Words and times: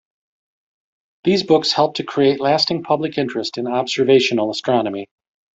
These 1.25 1.43
books 1.43 1.73
helped 1.73 1.97
to 1.97 2.03
create 2.03 2.39
lasting 2.39 2.81
public 2.81 3.19
interest 3.19 3.59
in 3.59 3.67
observational 3.67 4.49
astronomy. 4.49 5.05